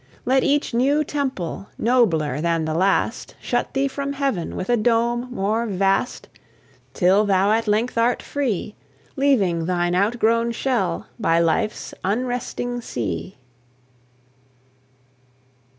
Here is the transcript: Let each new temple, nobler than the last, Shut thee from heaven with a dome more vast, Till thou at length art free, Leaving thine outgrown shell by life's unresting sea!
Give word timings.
Let 0.25 0.43
each 0.43 0.73
new 0.73 1.03
temple, 1.03 1.67
nobler 1.77 2.41
than 2.41 2.65
the 2.65 2.73
last, 2.73 3.35
Shut 3.39 3.75
thee 3.75 3.87
from 3.87 4.13
heaven 4.13 4.55
with 4.55 4.67
a 4.67 4.75
dome 4.75 5.27
more 5.29 5.67
vast, 5.67 6.27
Till 6.95 7.23
thou 7.23 7.51
at 7.51 7.67
length 7.67 7.99
art 7.99 8.23
free, 8.23 8.73
Leaving 9.15 9.67
thine 9.67 9.93
outgrown 9.93 10.53
shell 10.53 11.05
by 11.19 11.37
life's 11.37 11.93
unresting 12.03 12.81
sea! 12.81 13.37